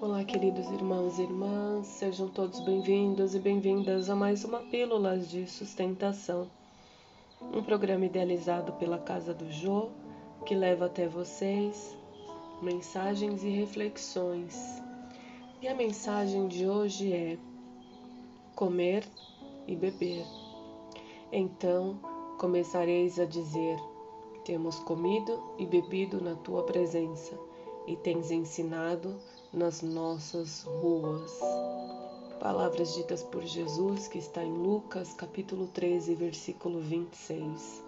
[0.00, 5.46] Olá, queridos irmãos e irmãs, sejam todos bem-vindos e bem-vindas a mais uma Pílulas de
[5.46, 6.50] Sustentação,
[7.40, 9.90] um programa idealizado pela Casa do Jô
[10.44, 11.96] que leva até vocês
[12.60, 14.82] mensagens e reflexões.
[15.62, 17.38] E a mensagem de hoje é
[18.54, 19.06] comer
[19.66, 20.26] e beber.
[21.32, 21.98] Então
[22.38, 23.78] começareis a dizer:
[24.44, 27.38] Temos comido e bebido na tua presença,
[27.86, 29.16] e tens ensinado
[29.54, 31.30] nas nossas ruas.
[32.40, 37.82] Palavras ditas por Jesus que está em Lucas, capítulo 13, versículo 26.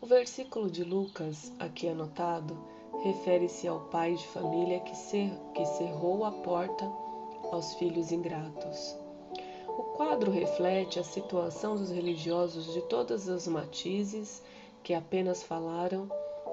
[0.00, 2.56] O versículo de Lucas, aqui anotado,
[3.02, 6.84] refere-se ao pai de família que, cerrou a porta
[7.52, 8.96] aos filhos ingratos.
[9.68, 14.42] O quadro reflete a situação dos religiosos de todas as matizes
[14.82, 16.08] que apenas falaram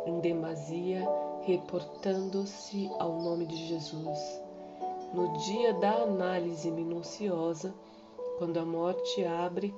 [0.06, 1.08] em demasia
[1.46, 4.42] reportando-se ao nome de Jesus.
[5.14, 7.76] No dia da análise minuciosa,
[8.38, 9.76] quando a morte abre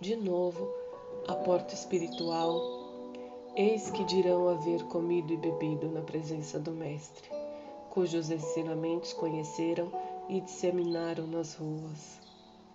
[0.00, 0.66] de novo
[1.28, 2.58] a porta espiritual,
[3.54, 7.28] eis que dirão haver comido e bebido na presença do Mestre,
[7.90, 9.92] cujos ensinamentos conheceram
[10.30, 12.18] e disseminaram nas ruas.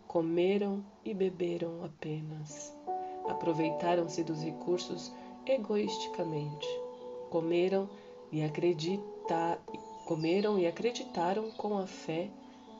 [0.07, 2.71] Comeram e beberam apenas.
[3.27, 5.11] Aproveitaram-se dos recursos
[5.47, 6.84] egoisticamente
[7.35, 7.89] comeram
[8.31, 9.59] e acreditar,
[10.05, 12.29] comeram e acreditaram com a fé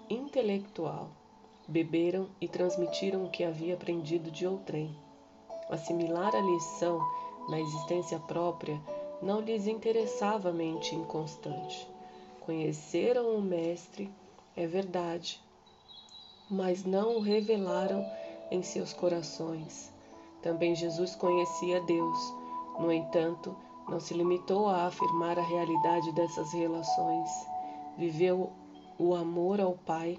[0.10, 1.10] intelectual,
[1.68, 4.96] beberam e transmitiram o que havia aprendido de outrem.
[5.70, 7.02] Assimilar a lição
[7.50, 8.80] na existência própria
[9.22, 11.86] não lhes interessava a mente inconstante.
[12.46, 14.10] Conheceram o Mestre,
[14.56, 15.38] é verdade,
[16.50, 18.10] mas não o revelaram
[18.50, 19.92] em seus corações.
[20.42, 22.18] Também Jesus conhecia Deus,
[22.80, 23.54] no entanto,
[23.88, 27.30] não se limitou a afirmar a realidade dessas relações,
[27.98, 28.52] viveu
[28.98, 30.18] o amor ao Pai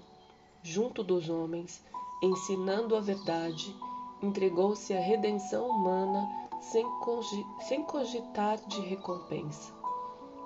[0.63, 1.83] junto dos homens,
[2.21, 3.75] ensinando a verdade,
[4.21, 6.27] entregou-se à redenção humana
[6.61, 9.71] sem cogitar de recompensa.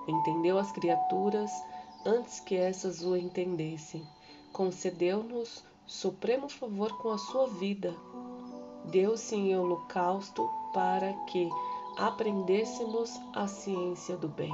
[0.08, 1.52] Entendeu as criaturas
[2.06, 4.06] antes que essas o entendessem.
[4.52, 7.96] Concedeu-nos supremo favor com a sua vida.
[8.86, 11.50] Deu-se em holocausto para que
[11.98, 14.54] aprendêssemos a ciência do bem.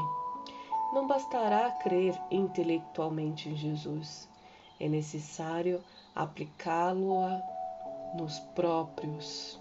[0.93, 4.29] Não bastará crer intelectualmente em Jesus,
[4.79, 5.83] é necessário
[6.15, 7.19] aplicá-lo
[8.15, 9.59] nos próprios.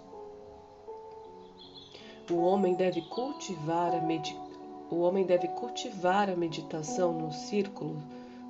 [2.31, 4.01] O homem deve cultivar a
[4.89, 8.01] o homem deve cultivar a meditação no círculo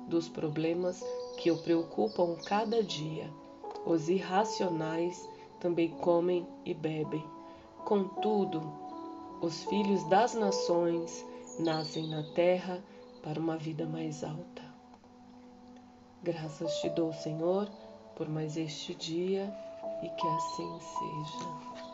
[0.06, 1.04] dos problemas
[1.36, 3.28] que o preocupam cada dia.
[3.84, 5.28] Os irracionais
[5.58, 7.24] também comem e bebem.
[7.84, 8.87] Contudo,
[9.40, 11.24] os filhos das nações
[11.58, 12.82] nascem na terra
[13.22, 14.62] para uma vida mais alta.
[16.22, 17.68] Graças te dou, Senhor,
[18.16, 19.52] por mais este dia
[20.02, 21.87] e que assim seja.